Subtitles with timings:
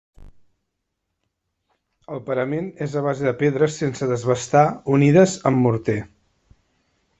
[2.15, 5.99] El parament és a base de pedres sense desbastar unides amb morter.